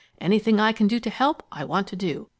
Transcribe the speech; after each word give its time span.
Anything 0.19 0.59
I 0.59 0.71
can 0.71 0.87
do 0.87 0.99
to 0.99 1.11
help, 1.11 1.43
I 1.51 1.63
want 1.63 1.85
to 1.89 1.95
do. 1.95 2.27